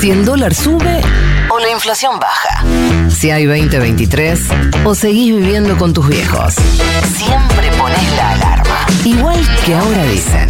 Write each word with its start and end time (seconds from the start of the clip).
Si 0.00 0.10
el 0.10 0.24
dólar 0.24 0.54
sube 0.54 1.02
o 1.50 1.58
la 1.58 1.70
inflación 1.70 2.18
baja. 2.18 2.64
Si 3.10 3.30
hay 3.30 3.44
2023 3.44 4.40
o 4.82 4.94
seguís 4.94 5.36
viviendo 5.36 5.76
con 5.76 5.92
tus 5.92 6.08
viejos. 6.08 6.54
Siempre 7.18 7.70
pones 7.76 8.16
la 8.16 8.30
alarma. 8.30 8.86
Igual 9.04 9.38
que 9.66 9.74
ahora 9.74 10.04
dicen. 10.04 10.48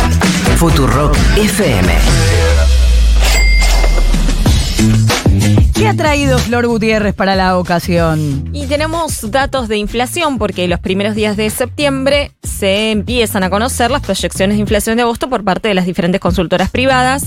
Futurock 0.57 1.17
FM. 1.37 1.93
¿Qué 5.75 5.89
ha 5.89 5.97
traído 5.97 6.39
Flor 6.39 6.69
Gutiérrez 6.69 7.15
para 7.15 7.35
la 7.35 7.59
ocasión? 7.59 8.51
Y 8.53 8.67
tenemos 8.67 9.33
datos 9.33 9.67
de 9.67 9.79
inflación 9.79 10.39
porque 10.39 10.69
los 10.69 10.79
primeros 10.79 11.17
días 11.17 11.37
de 11.37 11.51
septiembre 11.51 12.31
se 12.45 12.93
empiezan 12.93 13.43
a 13.43 13.51
conocer 13.51 13.91
las 13.91 14.03
proyecciones 14.03 14.59
de 14.59 14.61
inflación 14.61 14.95
de 14.95 15.03
agosto 15.03 15.29
por 15.29 15.43
parte 15.43 15.67
de 15.67 15.75
las 15.75 15.87
diferentes 15.87 16.21
consultoras 16.21 16.71
privadas. 16.71 17.25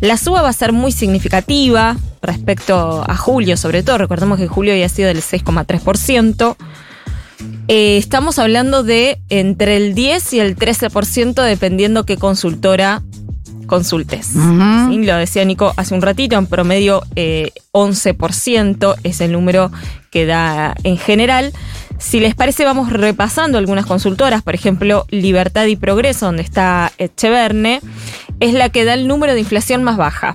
La 0.00 0.16
suba 0.16 0.42
va 0.42 0.50
a 0.50 0.52
ser 0.52 0.72
muy 0.72 0.92
significativa 0.92 1.96
respecto 2.22 3.04
a 3.06 3.16
julio, 3.16 3.56
sobre 3.56 3.82
todo. 3.82 3.98
Recordemos 3.98 4.38
que 4.38 4.46
julio 4.46 4.72
había 4.72 4.88
sido 4.88 5.08
del 5.08 5.22
6,3%. 5.22 6.56
Eh, 7.68 7.98
estamos 7.98 8.38
hablando 8.38 8.82
de 8.82 9.20
entre 9.28 9.76
el 9.76 9.94
10 9.94 10.32
y 10.34 10.40
el 10.40 10.56
13% 10.56 11.42
dependiendo 11.42 12.04
qué 12.04 12.16
consultora 12.16 13.02
consultes. 13.66 14.26
Sí, 14.26 15.04
Lo 15.04 15.16
decía 15.16 15.44
Nico 15.44 15.74
hace 15.76 15.94
un 15.94 16.02
ratito, 16.02 16.36
en 16.36 16.46
promedio 16.46 17.02
eh, 17.14 17.52
11% 17.72 18.96
es 19.04 19.20
el 19.20 19.32
número 19.32 19.70
que 20.10 20.26
da 20.26 20.74
en 20.82 20.96
general. 20.96 21.52
Si 21.98 22.20
les 22.20 22.34
parece, 22.34 22.64
vamos 22.64 22.92
repasando 22.92 23.58
algunas 23.58 23.84
consultoras, 23.86 24.42
por 24.42 24.54
ejemplo, 24.54 25.04
Libertad 25.10 25.66
y 25.66 25.76
Progreso, 25.76 26.26
donde 26.26 26.42
está 26.42 26.92
Echeverne, 26.98 27.80
es 28.40 28.54
la 28.54 28.68
que 28.68 28.84
da 28.84 28.94
el 28.94 29.08
número 29.08 29.34
de 29.34 29.40
inflación 29.40 29.82
más 29.82 29.96
baja. 29.96 30.34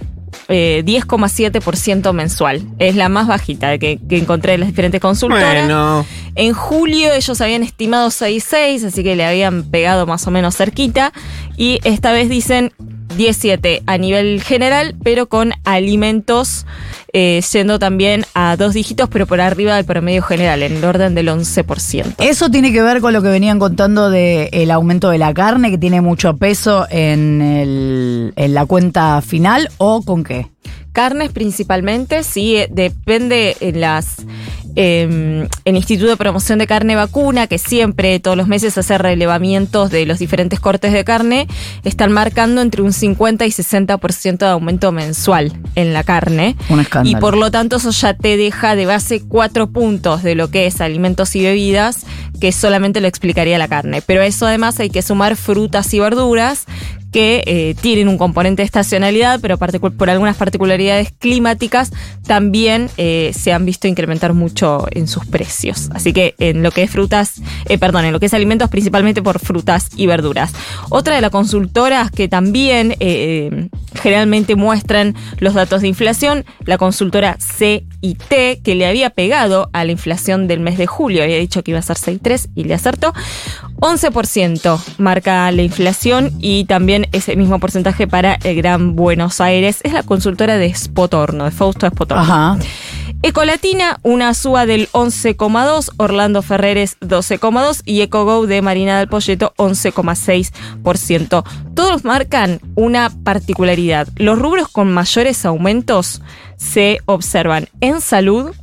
eh, 0.50 0.84
10,7% 0.86 2.12
mensual. 2.14 2.64
Es 2.80 2.96
la 2.96 3.08
más 3.08 3.28
bajita 3.28 3.78
que, 3.78 3.98
que 4.10 4.18
encontré 4.18 4.56
en 4.56 4.60
las 4.62 4.70
diferentes 4.70 5.00
consultoras. 5.00 5.54
Bueno, 5.66 6.06
En 6.36 6.54
julio 6.54 7.14
ellos 7.14 7.40
habían 7.40 7.64
estimado 7.64 8.10
6,6, 8.10 8.88
así 8.88 9.04
que 9.04 9.16
le 9.16 9.26
habían 9.26 9.64
pegado 9.64 10.06
más 10.06 10.28
o 10.28 10.32
menos 10.32 10.58
cerquita. 10.58 11.14
Y 11.56 11.80
esta 11.84 12.12
vez 12.12 12.28
dicen 12.30 12.74
17 13.18 13.84
a 13.86 13.98
nivel 13.98 14.42
general, 14.42 14.96
pero 15.04 15.28
con 15.28 15.52
alimentos 15.64 16.66
eh, 17.14 17.42
yendo 17.52 17.78
también 17.80 18.26
a 18.34 18.56
dos 18.58 18.74
dígitos, 18.74 19.08
pero 19.10 19.28
por 19.28 19.40
arriba 19.40 19.76
del 19.76 19.86
promedio 19.86 20.24
general, 20.24 20.64
en 20.64 20.78
el 20.78 20.84
orden 20.84 21.14
del 21.16 21.28
11%. 21.28 22.16
Eso 22.20 22.50
tiene 22.50 22.72
que 22.74 22.82
ver 22.82 23.02
con 23.02 23.14
lo 23.14 23.22
que 23.22 23.28
venían 23.30 23.60
contando 23.60 24.10
del 24.10 24.72
aumento 24.72 25.10
de 25.12 25.18
la 25.20 25.34
carne, 25.34 25.70
que 25.70 25.78
tiene 25.78 26.02
mucho 26.02 26.36
peso 26.38 26.88
en, 26.90 27.42
el- 27.42 28.34
en 28.36 28.54
la 28.54 28.66
cuenta 28.66 29.22
final, 29.22 29.70
o 29.78 30.02
con 30.02 30.24
qué? 30.24 30.48
Carnes 30.94 31.32
principalmente, 31.32 32.24
sí, 32.24 32.56
eh, 32.56 32.70
depende 32.72 33.58
en 33.60 33.82
las. 33.82 34.18
eh, 34.76 35.48
el 35.66 35.76
Instituto 35.76 36.10
de 36.10 36.18
Promoción 36.18 36.58
de 36.60 36.66
Carne 36.66 36.96
Vacuna, 36.96 37.46
que 37.48 37.58
siempre, 37.60 38.20
todos 38.20 38.36
los 38.38 38.48
meses, 38.48 38.78
hace 38.78 38.98
relevamientos 38.98 39.92
de 39.92 40.06
los 40.06 40.18
diferentes 40.20 40.60
cortes 40.60 40.94
de 40.94 41.04
carne, 41.04 41.48
están 41.84 42.12
marcando 42.12 42.62
entre 42.62 42.82
un 42.82 42.92
50 42.94 43.46
y 43.46 43.50
60% 43.50 44.38
de 44.38 44.48
aumento 44.48 44.92
mensual 44.92 45.52
en 45.76 45.94
la 45.94 46.04
carne. 46.04 46.56
Un 46.70 46.80
escándalo. 46.80 47.18
Y 47.18 47.20
por 47.20 47.38
lo 47.38 47.52
tanto, 47.52 47.76
eso 47.78 47.92
ya 47.92 48.14
te 48.16 48.36
deja 48.38 48.76
de 48.76 48.86
base 48.88 49.22
cuatro 49.22 49.70
puntos 49.72 50.24
de 50.24 50.34
lo 50.36 50.50
que 50.50 50.66
es 50.66 50.82
alimentos 50.82 51.36
y 51.36 51.44
bebidas, 51.44 52.06
que 52.40 52.52
solamente 52.52 53.00
lo 53.00 53.08
explicaría 53.08 53.58
la 53.60 53.68
carne. 53.68 54.02
Pero 54.02 54.22
a 54.22 54.26
eso 54.26 54.48
además 54.48 54.80
hay 54.80 54.90
que 54.90 55.02
sumar 55.04 55.36
frutas 55.36 55.94
y 55.94 56.00
verduras 56.00 56.66
que 57.14 57.44
eh, 57.46 57.76
tienen 57.80 58.10
un 58.10 58.18
componente 58.18 58.62
de 58.62 58.66
estacionalidad, 58.66 59.40
pero 59.40 59.58
por 59.58 60.10
algunas 60.10 60.36
particularidades 60.36 61.14
climáticas 61.18 61.92
también 62.28 62.90
eh, 62.98 63.32
se 63.34 63.54
han 63.54 63.66
visto 63.66 63.88
incrementar 63.88 64.34
mucho 64.34 64.88
en 64.92 65.08
sus 65.08 65.26
precios. 65.26 65.90
Así 65.94 66.12
que 66.12 66.36
en 66.40 66.64
lo 66.64 66.72
que 66.72 66.84
es 66.84 66.92
frutas, 66.92 67.42
eh, 67.70 67.78
perdón, 67.78 68.06
en 68.06 68.12
lo 68.12 68.20
que 68.20 68.26
es 68.26 68.34
alimentos, 68.34 68.70
principalmente 68.70 69.22
por 69.22 69.40
frutas 69.40 69.90
y 69.96 70.08
verduras. 70.08 70.52
Otra 70.90 71.16
de 71.16 71.22
las 71.22 71.32
consultoras 71.32 72.12
que 72.12 72.28
también 72.28 72.96
generalmente 74.02 74.56
muestran 74.56 75.16
los 75.40 75.54
datos 75.54 75.82
de 75.82 75.88
inflación, 75.88 76.46
la 76.66 76.78
consultora 76.78 77.38
CIT, 78.04 78.62
que 78.64 78.76
le 78.76 78.86
había 78.86 79.10
pegado 79.10 79.70
a 79.74 79.86
la 79.86 79.92
inflación 79.92 80.48
del 80.48 80.60
mes 80.60 80.78
de 80.78 80.88
julio, 80.88 81.24
había 81.24 81.38
dicho 81.38 81.64
que 81.64 81.72
iba 81.72 81.80
a 81.80 81.84
ser 81.84 81.98
6,3 81.98 82.50
y 82.56 82.66
le 82.66 82.74
acertó. 82.74 83.14
11% 83.78 84.80
marca 84.98 85.52
la 85.52 85.62
inflación 85.62 86.32
y 86.40 86.66
también 86.66 87.08
ese 87.12 87.36
mismo 87.36 87.60
porcentaje 87.60 88.08
para 88.08 88.36
el 88.44 88.56
Gran 88.58 88.96
Buenos 88.96 89.42
Aires. 89.42 89.80
Es 89.84 89.94
la 89.94 90.04
consultora 90.04 90.58
de 90.58 90.74
Spotorno, 90.74 91.46
de 91.46 91.52
Fausto 91.52 91.88
Spotorno. 91.88 92.24
Ajá. 92.24 92.58
Ecolatina, 93.26 94.02
una 94.04 94.34
suba 94.34 94.66
del 94.66 94.90
11,2, 94.92 95.92
Orlando 95.96 96.42
Ferreres 96.42 96.98
12,2 97.00 97.82
y 97.86 98.02
EcoGo 98.02 98.48
de 98.48 98.62
Marina 98.62 99.00
del 99.00 99.08
Polleto 99.08 99.54
11,6%. 99.56 101.44
Todos 101.74 102.04
marcan 102.04 102.60
una 102.76 103.10
particularidad. 103.24 104.10
Los 104.18 104.38
rubros 104.38 104.68
con 104.68 104.92
mayores 104.94 105.46
aumentos 105.46 106.22
se 106.58 107.00
observan 107.06 107.70
en 107.80 108.02
salud, 108.02 108.54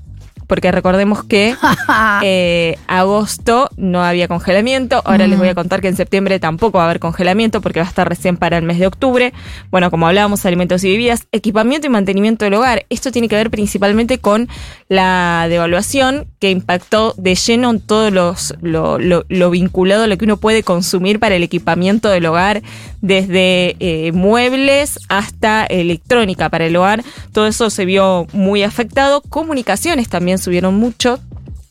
porque 0.50 0.72
recordemos 0.72 1.22
que 1.22 1.54
eh, 2.24 2.76
agosto 2.88 3.70
no 3.76 4.02
había 4.02 4.26
congelamiento. 4.26 5.00
Ahora 5.04 5.28
les 5.28 5.38
voy 5.38 5.46
a 5.46 5.54
contar 5.54 5.80
que 5.80 5.86
en 5.86 5.94
septiembre 5.94 6.40
tampoco 6.40 6.78
va 6.78 6.82
a 6.82 6.86
haber 6.86 6.98
congelamiento 6.98 7.60
porque 7.60 7.78
va 7.78 7.86
a 7.86 7.88
estar 7.88 8.08
recién 8.08 8.36
para 8.36 8.58
el 8.58 8.64
mes 8.64 8.80
de 8.80 8.88
octubre. 8.88 9.32
Bueno, 9.70 9.92
como 9.92 10.08
hablábamos, 10.08 10.44
alimentos 10.44 10.82
y 10.82 10.90
bebidas, 10.90 11.28
equipamiento 11.30 11.86
y 11.86 11.90
mantenimiento 11.90 12.46
del 12.46 12.54
hogar. 12.54 12.84
Esto 12.90 13.12
tiene 13.12 13.28
que 13.28 13.36
ver 13.36 13.48
principalmente 13.48 14.18
con 14.18 14.48
la 14.90 15.46
devaluación 15.48 16.26
que 16.40 16.50
impactó 16.50 17.14
de 17.16 17.36
lleno 17.36 17.70
en 17.70 17.80
todo 17.80 18.10
los, 18.10 18.54
lo, 18.60 18.98
lo- 18.98 19.24
lo 19.28 19.50
vinculado 19.50 20.02
a 20.02 20.06
lo 20.08 20.18
que 20.18 20.24
uno 20.24 20.36
puede 20.36 20.64
consumir 20.64 21.20
para 21.20 21.36
el 21.36 21.44
equipamiento 21.44 22.08
del 22.10 22.26
hogar, 22.26 22.60
desde 23.00 23.76
eh, 23.78 24.10
muebles 24.10 24.98
hasta 25.08 25.64
electrónica 25.64 26.48
para 26.48 26.66
el 26.66 26.74
hogar. 26.74 27.04
Todo 27.32 27.46
eso 27.46 27.70
se 27.70 27.84
vio 27.84 28.26
muy 28.32 28.64
afectado. 28.64 29.20
Comunicaciones 29.22 30.08
también 30.08 30.38
subieron 30.38 30.74
mucho. 30.74 31.20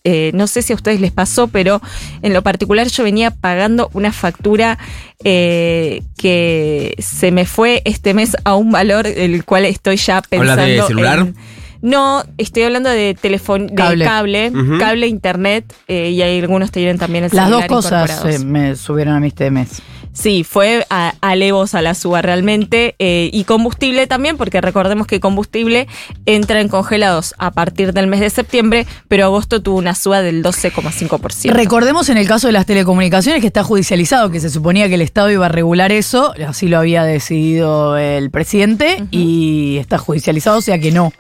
Eh, 0.06 0.31
no 0.34 0.47
sé 0.47 0.62
si 0.62 0.72
a 0.72 0.78
ustedes 0.78 1.02
les 1.02 1.12
pasó, 1.12 1.50
pero 1.50 1.81
en 2.22 2.31
lo 2.31 2.41
particular 2.41 2.88
yo 2.88 3.03
venía 3.03 3.31
pagando 3.31 3.90
una 3.94 4.13
factura 4.13 4.79
eh, 5.25 6.03
que 6.18 6.96
se 7.00 7.31
me 7.34 7.46
fue 7.46 7.81
este 7.84 8.13
mes 8.13 8.38
a 8.46 8.56
un 8.56 8.72
valor 8.72 9.06
el 9.08 9.44
cual 9.44 9.66
estoy 9.66 9.97
ya 9.97 10.22
pensando. 10.22 10.53
¿Hablas 10.53 10.68
de 10.69 10.81
celular? 10.88 11.19
en- 11.19 11.35
no, 11.81 12.23
estoy 12.38 12.63
hablando 12.63 12.90
de 12.90 13.16
teléfono, 13.19 13.66
de 13.67 13.75
Cable. 13.75 14.06
cable, 14.06 14.51
cable, 14.79 15.06
Ujú. 15.06 15.09
internet 15.09 15.73
y 15.88 16.22
hay 16.22 16.40
algunos 16.40 16.72
que 16.72 16.79
tienen 16.79 16.97
también 16.97 17.23
el 17.23 17.31
Las 17.34 17.50
dos 17.50 17.66
cosas 17.66 18.25
eh, 18.25 18.40
me 18.40 18.75
subieron 18.75 19.16
a 19.16 19.19
mí 19.19 19.28
este 19.28 19.50
mes. 19.51 19.81
Sí, 20.12 20.44
fue 20.44 20.85
a, 20.90 21.13
alevosa 21.22 21.81
la 21.81 21.94
suba 21.94 22.22
realmente. 22.22 22.95
eh, 23.00 23.29
y 23.31 23.44
combustible 23.44 24.07
también, 24.07 24.38
porque 24.38 24.59
recordemos 24.59 25.07
que 25.07 25.19
combustible 25.19 25.88
entra 26.25 26.62
en 26.62 26.67
congelados 26.67 27.35
a 27.38 27.51
partir 27.51 27.94
del 27.94 28.07
mes 28.07 28.19
de 28.19 28.29
septiembre, 28.29 28.85
pero 29.07 29.25
agosto 29.25 29.61
tuvo 29.61 29.78
una 29.78 29.96
suba 29.96 30.22
del 30.22 30.44
12,5%. 30.44 31.51
Recordemos 31.51 32.09
en 32.09 32.17
el 32.17 32.28
caso 32.28 32.47
de 32.47 32.53
las 32.53 32.66
telecomunicaciones 32.66 33.41
que 33.41 33.47
está 33.47 33.63
judicializado, 33.63 34.31
que 34.31 34.40
se 34.40 34.50
suponía 34.50 34.88
que 34.90 34.96
el 34.96 35.01
Estado 35.01 35.31
iba 35.31 35.46
a 35.46 35.50
regular 35.50 35.91
eso, 35.91 36.34
así 36.46 36.67
lo 36.67 36.79
había 36.79 37.03
decidido 37.03 37.97
el 37.97 38.31
presidente, 38.31 39.03
y 39.11 39.78
está 39.78 39.97
judicializado, 39.97 40.57
o 40.57 40.61
sea 40.61 40.79
que 40.79 40.91
no. 40.91 41.13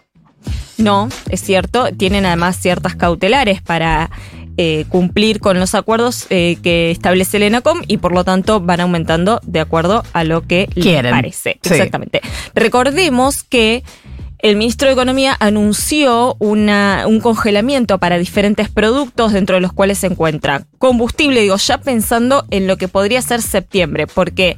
No, 0.79 1.09
es 1.29 1.41
cierto. 1.41 1.89
Tienen 1.95 2.25
además 2.25 2.57
ciertas 2.57 2.95
cautelares 2.95 3.61
para 3.61 4.09
eh, 4.57 4.85
cumplir 4.89 5.39
con 5.39 5.59
los 5.59 5.75
acuerdos 5.75 6.25
eh, 6.29 6.57
que 6.61 6.91
establece 6.91 7.37
el 7.37 7.43
ENACOM 7.43 7.81
y 7.87 7.97
por 7.97 8.13
lo 8.13 8.23
tanto 8.23 8.59
van 8.59 8.81
aumentando 8.81 9.39
de 9.43 9.59
acuerdo 9.59 10.03
a 10.13 10.23
lo 10.23 10.41
que 10.41 10.67
Quieren. 10.73 11.03
les 11.03 11.13
parece. 11.13 11.59
Sí. 11.61 11.73
Exactamente. 11.73 12.21
Recordemos 12.55 13.43
que 13.43 13.83
el 14.39 14.55
ministro 14.55 14.87
de 14.87 14.93
Economía 14.93 15.35
anunció 15.39 16.35
una, 16.39 17.03
un 17.07 17.19
congelamiento 17.19 17.97
para 17.99 18.17
diferentes 18.17 18.69
productos, 18.69 19.33
dentro 19.33 19.55
de 19.55 19.61
los 19.61 19.73
cuales 19.73 19.97
se 19.97 20.07
encuentra 20.07 20.65
combustible, 20.77 21.41
digo, 21.41 21.57
ya 21.57 21.77
pensando 21.79 22.45
en 22.49 22.65
lo 22.65 22.77
que 22.77 22.87
podría 22.87 23.21
ser 23.21 23.41
septiembre, 23.41 24.07
porque 24.07 24.55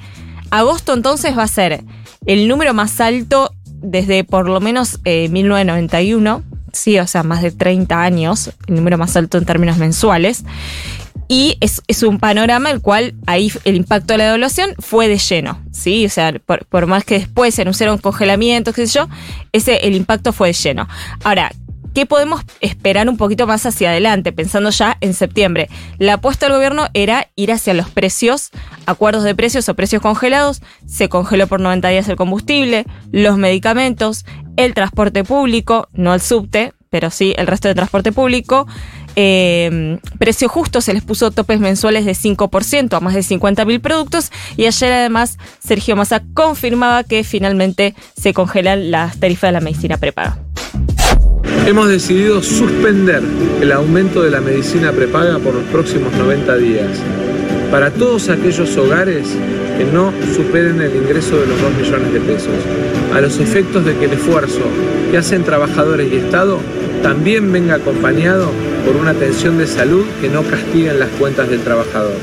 agosto 0.52 0.94
entonces 0.94 1.36
va 1.38 1.44
a 1.44 1.48
ser 1.48 1.84
el 2.26 2.48
número 2.48 2.74
más 2.74 3.02
alto 3.02 3.54
desde 3.82 4.24
por 4.24 4.48
lo 4.48 4.60
menos 4.60 5.00
eh, 5.06 5.30
1991, 5.30 6.44
sí, 6.74 7.00
o 7.00 7.08
sea, 7.08 7.24
más 7.24 7.42
de 7.42 7.52
30 7.52 8.02
años, 8.02 8.52
el 8.68 8.76
número 8.76 8.98
más 8.98 9.16
alto 9.16 9.38
en 9.38 9.46
términos 9.46 9.78
mensuales. 9.78 10.44
Y 11.28 11.56
es, 11.62 11.82
es 11.88 12.04
un 12.04 12.20
panorama 12.20 12.72
el 12.72 12.82
cual 12.82 13.14
ahí 13.26 13.50
el 13.64 13.78
impacto 13.78 14.14
de 14.14 14.18
la 14.18 14.26
devaluación 14.26 14.72
fue 14.80 15.08
de 15.08 15.18
lleno, 15.18 15.62
¿sí? 15.72 16.06
O 16.06 16.10
sea, 16.10 16.34
por, 16.46 16.66
por 16.66 16.88
más 16.88 17.06
que 17.06 17.20
después 17.20 17.56
se 17.56 17.62
anunciaron 17.62 18.00
congelamientos, 18.00 18.76
qué 18.76 18.86
sé 18.86 19.00
yo, 19.00 19.08
ese, 19.54 19.88
el 19.88 19.96
impacto 19.96 20.34
fue 20.34 20.50
de 20.50 20.54
lleno. 20.54 20.90
Ahora, 21.24 21.54
¿qué 21.94 22.06
podemos 22.06 22.42
esperar 22.60 23.10
un 23.10 23.18
poquito 23.18 23.48
más 23.48 23.66
hacia 23.66 23.90
adelante, 23.90 24.32
pensando 24.32 24.70
ya 24.70 24.98
en 25.02 25.14
septiembre? 25.14 25.70
La 25.98 26.14
apuesta 26.14 26.46
del 26.46 26.56
gobierno 26.56 26.88
era 26.94 27.30
ir 27.36 27.52
hacia 27.52 27.74
los 27.74 27.90
precios, 27.90 28.52
acuerdos 28.86 29.24
de 29.24 29.36
precios 29.36 29.68
o 29.70 29.76
precios 29.76 30.02
congelados. 30.02 30.62
Se 30.86 31.10
congeló 31.10 31.48
por 31.48 31.60
90 31.60 31.88
días 31.90 32.10
el 32.10 32.16
combustible, 32.16 32.86
los 33.12 33.38
medicamentos, 33.38 34.26
el 34.58 34.74
transporte 34.74 35.24
público, 35.24 35.88
no 35.94 36.14
el 36.14 36.22
subte, 36.22 36.74
pero 36.90 37.10
sí 37.10 37.34
el 37.38 37.48
resto 37.48 37.68
del 37.68 37.76
transporte 37.76 38.12
público. 38.12 38.68
Eh, 39.16 40.00
precio 40.20 40.48
justo 40.48 40.80
se 40.80 40.94
les 40.94 41.04
puso 41.04 41.32
topes 41.32 41.60
mensuales 41.60 42.06
de 42.06 42.14
5% 42.14 42.96
a 42.96 43.00
más 43.02 43.14
de 43.14 43.22
50.000 43.22 43.82
productos 43.82 44.32
y 44.56 44.68
ayer 44.68 44.92
además 44.94 45.38
Sergio 45.60 45.98
Massa 45.98 46.24
confirmaba 46.34 47.04
que 47.04 47.26
finalmente 47.26 47.94
se 48.16 48.34
congelan 48.34 48.90
las 48.92 49.20
tarifas 49.20 49.50
de 49.50 49.52
la 49.54 49.60
medicina 49.60 49.98
prepaga. 49.98 50.38
Hemos 51.66 51.90
decidido 51.90 52.42
suspender 52.42 53.22
el 53.62 53.72
aumento 53.72 54.24
de 54.24 54.32
la 54.32 54.42
medicina 54.42 54.92
prepaga 54.92 55.38
por 55.38 55.54
los 55.54 55.64
próximos 55.66 56.12
90 56.14 56.58
días 56.58 57.00
para 57.70 57.92
todos 57.92 58.30
aquellos 58.30 58.76
hogares 58.78 59.28
que 59.78 59.86
no 59.86 60.12
superen 60.36 60.82
el 60.82 60.96
ingreso 60.96 61.40
de 61.40 61.48
los 61.48 61.62
2 61.62 61.74
millones 61.76 62.14
de 62.14 62.20
pesos, 62.20 62.56
a 63.14 63.22
los 63.22 63.40
efectos 63.40 63.86
de 63.86 63.96
que 63.96 64.06
el 64.06 64.14
esfuerzo 64.14 64.62
que 65.10 65.18
hacen 65.18 65.44
trabajadores 65.44 66.12
y 66.12 66.18
Estado 66.18 66.60
también 67.04 67.52
venga 67.52 67.76
acompañado 67.76 68.50
por 68.86 68.96
una 68.96 69.12
atención 69.12 69.58
de 69.58 69.68
salud 69.68 70.06
que 70.20 70.30
no 70.30 70.42
castigue 70.44 70.94
las 70.94 71.10
cuentas 71.10 71.50
del 71.50 71.62
trabajador. 71.62 72.18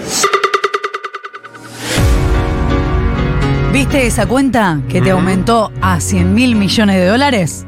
¿Viste 3.73 4.06
esa 4.06 4.26
cuenta 4.26 4.81
que 4.88 5.00
te 5.00 5.11
aumentó 5.11 5.70
a 5.81 6.00
100 6.00 6.34
mil 6.34 6.56
millones 6.56 6.96
de 6.96 7.06
dólares? 7.06 7.64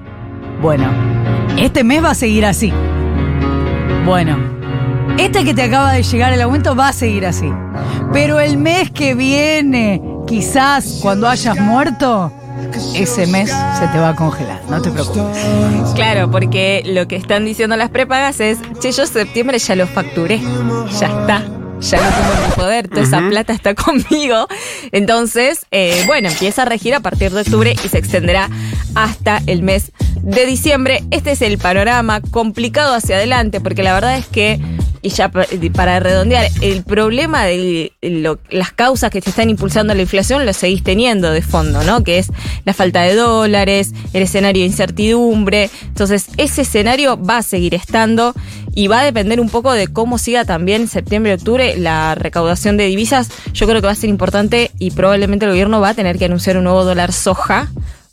Bueno, 0.61 1.10
este 1.61 1.85
mes 1.85 2.03
va 2.03 2.11
a 2.11 2.15
seguir 2.15 2.47
así. 2.47 2.73
Bueno, 4.07 4.39
este 5.19 5.45
que 5.45 5.55
te 5.55 5.63
acaba 5.63 5.93
de 5.93 6.03
llegar 6.03 6.33
el 6.33 6.41
aumento 6.41 6.75
va 6.75 6.89
a 6.89 6.93
seguir 6.93 7.27
así. 7.27 7.51
Pero 8.13 8.41
el 8.41 8.57
mes 8.57 8.91
que 8.91 9.15
viene, 9.15 10.03
quizás 10.27 10.99
cuando 11.03 11.29
hayas 11.29 11.59
muerto, 11.61 12.33
ese 12.95 13.27
mes 13.27 13.51
se 13.79 13.87
te 13.89 13.99
va 13.99 14.11
a 14.11 14.17
congelar, 14.17 14.61
no 14.69 14.81
te 14.81 14.91
preocupes. 14.91 15.39
Claro, 15.95 16.31
porque 16.31 16.83
lo 16.87 17.07
que 17.07 17.17
están 17.17 17.45
diciendo 17.45 17.77
las 17.77 17.91
prepagas 17.91 18.41
es, 18.41 18.59
che, 18.81 18.93
yo 18.93 19.07
septiembre 19.07 19.59
ya 19.59 19.77
lo 19.77 19.87
facturé, 19.87 20.41
ya 20.99 21.07
está. 21.07 21.45
Ya 21.81 21.97
no 21.97 22.09
tengo 22.11 22.47
mi 22.47 22.55
poder, 22.57 22.89
toda 22.89 23.03
esa 23.03 23.27
plata 23.27 23.55
está 23.55 23.75
conmigo. 23.75 24.47
Entonces, 24.93 25.67
eh, 25.71 26.03
bueno, 26.07 26.29
empieza 26.29 26.63
a 26.63 26.65
regir 26.67 26.95
a 26.95 27.01
partir 27.01 27.33
de 27.33 27.41
octubre 27.41 27.75
y 27.83 27.89
se 27.89 27.97
extenderá 27.97 28.51
hasta 28.95 29.41
el 29.47 29.63
mes 29.63 29.93
de 30.23 30.47
diciembre. 30.47 31.03
Este 31.11 31.33
es 31.33 31.43
el 31.43 31.59
panorama 31.59 32.21
complicado 32.21 32.95
hacia 32.95 33.17
adelante, 33.17 33.61
porque 33.61 33.83
la 33.83 33.95
verdad 33.95 34.17
es 34.17 34.27
que 34.27 34.61
y 35.03 35.09
ya 35.09 35.31
para 35.31 35.99
redondear, 35.99 36.47
el 36.61 36.83
problema 36.83 37.45
de 37.45 37.93
las 38.51 38.73
causas 38.73 39.11
que 39.11 39.23
te 39.23 39.31
están 39.31 39.49
impulsando 39.49 39.95
la 39.95 40.03
inflación 40.03 40.45
lo 40.45 40.53
seguís 40.53 40.83
teniendo 40.83 41.31
de 41.31 41.41
fondo, 41.41 41.83
¿no? 41.85 42.05
Que 42.05 42.19
es 42.19 42.31
la 42.67 42.75
falta 42.75 43.01
de 43.03 43.15
dólares, 43.15 43.93
el 44.13 44.23
escenario 44.23 44.63
de 44.63 44.67
incertidumbre. 44.67 45.71
Entonces, 45.87 46.27
ese 46.37 46.63
escenario 46.63 47.23
va 47.23 47.39
a 47.39 47.43
seguir 47.43 47.75
estando 47.75 48.35
y 48.75 48.89
va 48.89 49.01
a 49.01 49.05
depender 49.05 49.41
un 49.41 49.49
poco 49.49 49.73
de 49.73 49.89
cómo 49.89 50.19
siga 50.19 50.45
también 50.45 50.87
septiembre-octubre 50.87 51.79
la 51.79 52.15
recaudación 52.15 52.77
de 52.77 52.87
divisas. 52.87 53.31
Yo 53.55 53.67
creo 53.67 53.81
que 53.81 53.87
va 53.87 53.93
a 53.93 53.97
ser 53.97 54.11
importante 54.11 54.71
y 54.79 54.91
probablemente 54.91 55.47
el 55.47 55.53
gobierno 55.53 55.81
va 55.81 55.91
a 55.91 55.95
tener 55.95 56.19
que 56.19 56.27
anunciar 56.27 56.59
un 56.59 56.65
nuevo 56.65 56.85
dólar 56.85 57.13
soja 57.13 57.71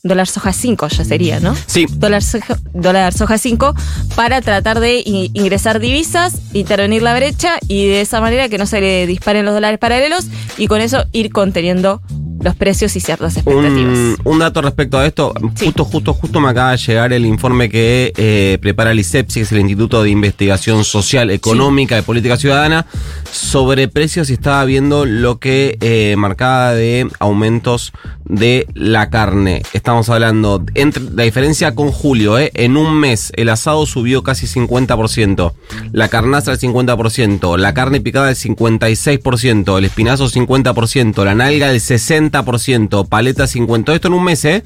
dólar 0.08 0.28
soja 0.28 0.54
5 0.54 0.88
ya 0.88 1.06
sería, 1.06 1.40
¿no? 1.40 1.56
Sí. 1.66 1.86
Dólar 1.90 2.24
soja, 2.24 2.58
dólar 2.74 3.14
soja 3.14 3.38
5 3.38 3.74
para 4.16 4.42
tratar 4.42 4.80
de 4.80 5.02
ingresar 5.06 5.80
divisas, 5.80 6.36
intervenir 6.54 7.02
la 7.02 7.16
brecha 7.16 7.58
y 7.68 7.88
de 7.88 8.02
esa 8.02 8.22
manera 8.22 8.50
que 8.50 8.58
no 8.58 8.66
se 8.66 8.82
le 8.82 9.08
disparen 9.08 9.46
los 9.46 9.54
dólares 9.54 9.80
paralelos 9.80 10.26
y 10.58 10.68
con 10.68 10.82
eso 10.82 11.06
ir 11.12 11.32
conteniendo 11.32 12.02
los 12.40 12.56
precios 12.56 12.96
y 12.96 13.00
ciertas 13.00 13.38
expectativas. 13.38 14.18
Un, 14.24 14.40
dato 14.40 14.62
respecto 14.62 14.98
a 15.00 15.06
esto, 15.06 15.34
justo, 15.60 15.86
justo, 15.86 16.14
justo 16.14 16.40
me 16.40 16.50
acaba 16.50 16.72
de 16.72 16.78
llegar 16.78 17.14
el 17.14 17.26
informe 17.26 17.70
que 17.70 18.14
eh, 18.16 18.58
prepara 18.62 18.92
el 18.92 19.00
ICEPSI, 19.00 19.40
que 19.40 19.44
es 19.44 19.52
el 19.52 19.60
Instituto 19.60 20.04
de 20.04 20.10
Investigación 20.10 20.84
Social, 20.84 21.32
Económica 21.32 21.96
de 21.96 22.04
Política 22.04 22.38
Ciudadana, 22.38 22.86
sobre 23.32 23.88
precios 23.88 24.30
y 24.30 24.34
estaba 24.34 24.64
viendo 24.66 25.06
lo 25.06 25.40
que 25.40 25.78
eh, 25.82 26.16
marcaba 26.18 26.74
de 26.74 27.08
aumentos 27.20 27.94
de 28.26 28.68
la 28.74 29.10
carne. 29.10 29.62
Estamos 29.74 30.10
hablando 30.10 30.64
entre 30.76 31.04
la 31.04 31.24
diferencia 31.24 31.74
con 31.76 31.92
julio, 31.92 32.38
eh, 32.38 32.52
en 32.54 32.78
un 32.78 32.94
mes 33.00 33.32
el 33.36 33.50
asado 33.50 33.86
subió 33.86 34.24
casi 34.24 34.48
50%, 34.48 35.54
la 35.92 36.08
carnaza 36.10 36.52
el 36.52 36.60
50%, 36.60 37.58
la 37.58 37.74
carne 37.74 38.02
picada 38.02 38.30
el 38.30 38.36
56%, 38.36 39.78
el 39.78 39.86
espinazo 39.86 40.28
50%, 40.28 41.24
la 41.24 41.36
nalga 41.36 41.72
el 41.72 41.80
60%, 41.80 42.37
paleta 42.44 43.46
50%, 43.46 43.94
esto 43.94 44.08
en 44.08 44.14
un 44.14 44.24
mes, 44.24 44.46
¿eh? 44.46 44.64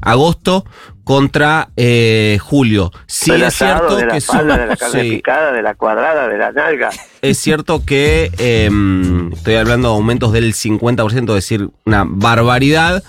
Agosto 0.00 0.64
contra 1.06 1.68
eh, 1.76 2.38
julio. 2.42 2.90
Sí 3.06 3.30
es 3.30 3.54
cierto 3.54 3.96
de 3.96 4.06
la 4.06 4.18
que 4.18 4.38
de 4.38 4.66
la 4.66 4.76
carne 4.76 5.02
picada, 5.04 5.52
de 5.52 5.62
la 5.62 5.74
cuadrada, 5.76 6.26
de 6.26 6.36
la 6.36 6.50
nalga. 6.50 6.90
Es 7.22 7.38
cierto 7.38 7.84
que 7.84 8.32
em, 8.38 9.32
estoy 9.32 9.54
hablando 9.54 9.90
de 9.90 9.94
aumentos 9.94 10.32
del 10.32 10.52
50%, 10.52 11.28
es 11.28 11.34
decir, 11.34 11.70
una 11.84 12.04
barbaridad. 12.08 13.04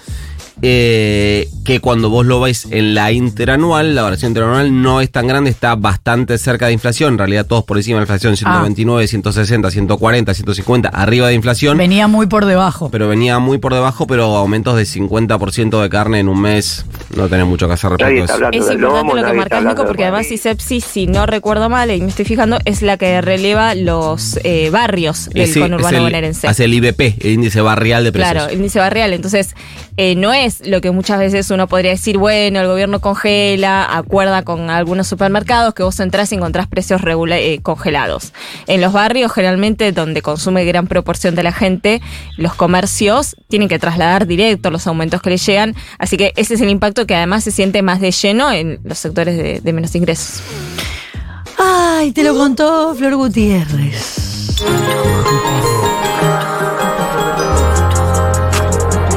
Eh, 0.62 1.50
que 1.64 1.80
cuando 1.80 2.10
vos 2.10 2.26
lo 2.26 2.40
veis 2.40 2.68
en 2.72 2.96
la 2.96 3.12
interanual, 3.12 3.94
la 3.94 4.02
variación 4.02 4.32
interanual 4.32 4.82
no 4.82 5.02
es 5.02 5.12
tan 5.12 5.28
grande, 5.28 5.50
está 5.50 5.76
bastante 5.76 6.38
cerca 6.38 6.68
de 6.68 6.74
inflación. 6.74 7.14
En 7.14 7.18
realidad, 7.20 7.46
todos 7.46 7.64
por 7.64 7.78
encima 7.78 7.96
de 7.96 8.02
la 8.02 8.04
inflación: 8.04 8.38
129, 8.38 9.08
160, 9.08 9.70
140, 9.70 10.34
150, 10.34 10.90
arriba 10.90 11.28
de 11.28 11.34
inflación. 11.36 11.78
Venía 11.78 12.08
muy 12.08 12.26
por 12.28 12.46
debajo. 12.46 12.90
Pero 12.90 13.08
venía 13.08 13.38
muy 13.40 13.58
por 13.60 13.74
debajo, 13.74 14.08
pero 14.08 14.36
aumentos 14.36 14.76
de 14.78 14.84
50% 14.84 15.82
de 15.82 15.90
carne 15.90 16.20
en 16.20 16.30
un 16.30 16.42
mes 16.42 16.86
no 17.16 17.28
tenés 17.28 17.46
mucho 17.46 17.68
que 17.68 17.74
hacer 17.74 17.92
respecto 17.92 18.22
a 18.22 18.26
eso. 18.26 18.50
Es 18.52 18.72
importante 18.74 19.22
lo 19.22 19.28
que 19.28 19.34
marca 19.34 19.62
Nico, 19.62 19.86
porque 19.86 20.04
además 20.04 20.32
ISEPSI, 20.32 20.82
si 20.82 21.08
no 21.08 21.26
recuerdo 21.26 21.70
mal, 21.70 21.92
y 21.92 22.02
me 22.02 22.08
estoy 22.08 22.26
fijando, 22.26 22.60
es 22.66 22.82
la 22.82 22.98
que 22.98 23.22
releva 23.22 23.76
los 23.76 24.40
eh, 24.44 24.70
barrios 24.72 25.30
del 25.30 25.54
conurbano 25.54 26.02
bonaerense. 26.04 26.48
Hace 26.48 26.66
el 26.66 26.74
IBP, 26.74 27.26
el 27.26 27.32
índice 27.34 27.62
barrial 27.62 28.04
de 28.04 28.12
precios. 28.12 28.32
Claro, 28.32 28.50
el 28.50 28.58
índice 28.58 28.80
barrial. 28.80 29.14
Entonces, 29.14 29.56
eh, 29.98 30.16
no 30.16 30.34
es 30.34 30.47
lo 30.66 30.82
que 30.82 30.92
muchas 30.92 31.20
veces 31.20 31.50
uno 31.52 31.68
podría 31.68 31.92
decir, 31.92 32.18
bueno, 32.18 32.60
el 32.60 32.68
gobierno 32.68 33.00
congela, 33.00 33.96
acuerda 33.96 34.44
con 34.44 34.70
algunos 34.70 35.08
supermercados 35.08 35.74
que 35.74 35.84
vos 35.84 36.00
entrás 36.00 36.32
y 36.32 36.36
encontrás 36.36 36.68
precios 36.68 37.02
eh, 37.06 37.60
congelados. 37.62 38.34
En 38.68 38.82
los 38.82 38.94
barrios, 38.94 39.32
generalmente, 39.32 39.92
donde 39.92 40.22
consume 40.22 40.66
gran 40.66 40.88
proporción 40.88 41.36
de 41.36 41.44
la 41.44 41.52
gente, 41.52 42.02
los 42.38 42.54
comercios 42.56 43.36
tienen 43.48 43.70
que 43.70 43.80
trasladar 43.80 44.28
directo 44.28 44.72
los 44.72 44.88
aumentos 44.88 45.22
que 45.22 45.30
les 45.30 45.46
llegan, 45.46 45.76
así 46.00 46.18
que 46.18 46.34
ese 46.36 46.56
es 46.56 46.62
el 46.62 46.70
impacto 46.70 47.06
que 47.06 47.16
además 47.16 47.44
se 47.44 47.52
siente 47.52 47.82
más 47.82 48.00
de 48.00 48.12
lleno 48.12 48.52
en 48.52 48.80
los 48.84 48.98
sectores 48.98 49.38
de, 49.38 49.62
de 49.62 49.74
menos 49.74 49.96
ingresos. 49.96 50.42
Ay, 51.58 52.12
te 52.12 52.24
lo 52.24 52.36
contó 52.36 52.94
Flor 52.96 53.16
Gutiérrez. 53.16 54.58